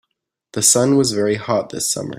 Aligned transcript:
The 0.53 0.63
sun 0.63 0.97
was 0.97 1.11
very 1.11 1.35
hot 1.35 1.69
this 1.69 1.91
summer. 1.91 2.09